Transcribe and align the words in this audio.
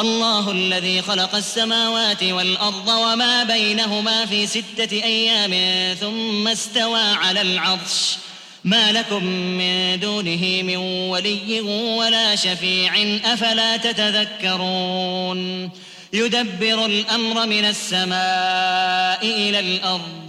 الله 0.00 0.50
الذي 0.50 1.02
خلق 1.02 1.34
السماوات 1.34 2.22
والأرض 2.22 2.88
وما 2.88 3.44
بينهما 3.44 4.26
في 4.26 4.46
ستة 4.46 4.92
أيام 4.92 5.94
ثم 5.94 6.48
استوى 6.48 7.00
على 7.00 7.40
العرش. 7.40 8.16
ما 8.64 8.92
لكم 8.92 9.24
من 9.24 10.00
دونه 10.00 10.62
من 10.62 10.76
ولي 10.76 11.60
ولا 11.60 12.36
شفيع 12.36 13.18
أفلا 13.24 13.76
تتذكرون. 13.76 15.70
يدبر 16.12 16.86
الأمر 16.86 17.46
من 17.46 17.64
السماء 17.64 19.26
إلى 19.26 19.60
الأرض. 19.60 20.19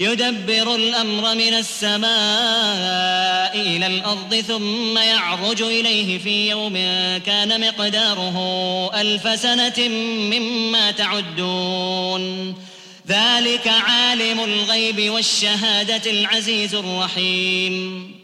يدبر 0.00 0.74
الأمر 0.74 1.34
من 1.34 1.54
السماء 1.54 2.08
إلى 3.60 3.86
الأرض 3.86 4.34
ثم 4.34 4.98
يعرج 4.98 5.62
إليه 5.62 6.18
في 6.18 6.50
يوم 6.50 6.74
كان 7.26 7.60
مقداره 7.60 8.36
ألف 9.00 9.40
سنة 9.40 9.88
مما 10.32 10.90
تعدون. 10.90 12.54
ذلك 13.08 13.68
عالم 13.68 14.40
الغيب 14.40 15.10
والشهادة 15.10 16.10
العزيز 16.10 16.74
الرحيم. 16.74 18.14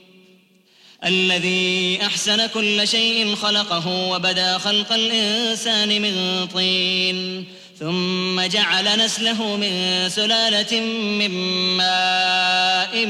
الذي 1.05 1.99
أحسن 2.03 2.47
كل 2.47 2.89
شيء 2.89 3.35
خلقه 3.35 3.89
وبدا 3.89 4.59
خلق 4.59 4.93
الإنسان 4.93 6.03
من 6.03 6.47
طين. 6.55 7.45
ثم 7.81 8.41
جعل 8.41 9.05
نسله 9.05 9.57
من 9.57 10.09
سلالة 10.09 10.81
من 11.21 11.31
ماء 11.77 13.07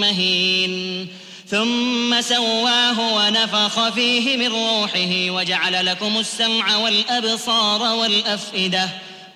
مهين. 0.00 1.08
ثم 1.50 2.20
سواه 2.20 3.14
ونفخ 3.14 3.88
فيه 3.88 4.36
من 4.36 4.46
روحه 4.46 5.30
وجعل 5.30 5.86
لكم 5.86 6.18
السمع 6.18 6.76
والأبصار 6.76 7.82
والأفئدة. 7.82 8.88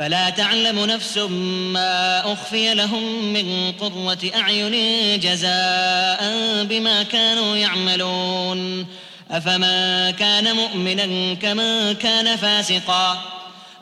فلا 0.00 0.30
تعلم 0.30 0.84
نفس 0.84 1.18
ما 1.18 2.32
أخفي 2.32 2.74
لهم 2.74 3.32
من 3.32 3.72
قرة 3.72 4.18
أعين 4.34 4.74
جزاء 5.20 6.20
بما 6.64 7.02
كانوا 7.02 7.56
يعملون. 7.56 8.86
أفمن 9.30 10.10
كان 10.10 10.56
مؤمنا 10.56 11.34
كمن 11.34 11.94
كان 11.94 12.36
فاسقا. 12.36 13.18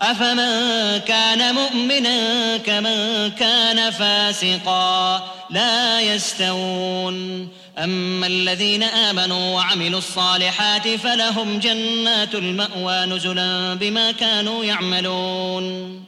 أفمن 0.02 0.98
كان 0.98 1.54
مؤمنا 1.54 2.56
كمن 2.56 3.30
كان 3.30 3.90
فاسقا. 3.90 5.22
لا 5.50 6.00
يستوون. 6.00 7.48
أما 7.78 8.26
الذين 8.26 8.82
آمنوا 8.82 9.54
وعملوا 9.54 9.98
الصالحات 9.98 10.88
فلهم 10.88 11.58
جنات 11.58 12.34
المأوى 12.34 13.06
نزلا 13.06 13.74
بما 13.74 14.12
كانوا 14.12 14.64
يعملون. 14.64 16.07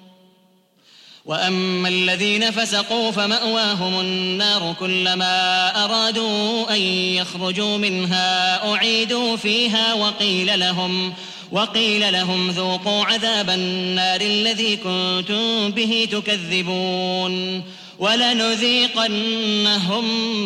وأما 1.24 1.88
الذين 1.88 2.50
فسقوا 2.50 3.10
فمأواهم 3.10 4.00
النار 4.00 4.74
كلما 4.80 5.68
أرادوا 5.84 6.74
أن 6.74 6.80
يخرجوا 7.16 7.78
منها 7.78 8.68
أعيدوا 8.72 9.36
فيها 9.36 9.94
وقيل 9.94 10.60
لهم 10.60 11.14
وقيل 11.52 12.12
لهم 12.12 12.50
ذوقوا 12.50 13.04
عذاب 13.04 13.50
النار 13.50 14.20
الذي 14.20 14.76
كنتم 14.76 15.70
به 15.70 16.08
تكذبون 16.12 17.62
ولنذيقنهم 18.00 20.04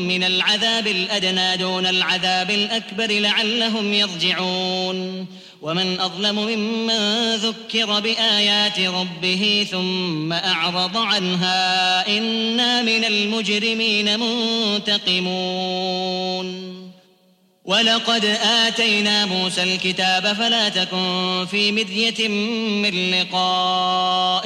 من 0.09 0.25
العذاب 0.25 0.87
الأدنى 0.87 1.56
دون 1.56 1.87
العذاب 1.87 2.50
الأكبر 2.50 3.12
لعلهم 3.12 3.92
يرجعون. 3.92 5.26
ومن 5.62 6.00
أظلم 6.00 6.38
ممن 6.38 7.34
ذكر 7.34 8.00
بآيات 8.00 8.81
ربه 8.81 9.66
ثم 9.70 10.32
أعرض 10.32 10.97
عنها 10.97 12.09
إنا 12.19 12.82
من 12.82 13.04
المجرمين 13.04 14.20
منتقمون. 14.20 15.94
ولقد 17.64 18.25
آتينا 18.66 19.26
موسى 19.26 19.62
الكتاب 19.62 20.32
فلا 20.32 20.69
تكن 20.69 21.47
في 21.50 21.72
مرية 21.72 22.28
من 22.28 22.94